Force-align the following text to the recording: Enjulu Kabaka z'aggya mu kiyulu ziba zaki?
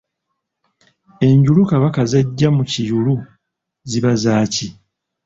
Enjulu 1.27 1.61
Kabaka 1.69 2.01
z'aggya 2.11 2.49
mu 2.57 2.63
kiyulu 2.71 3.13
ziba 3.89 4.11
zaki? 4.23 4.67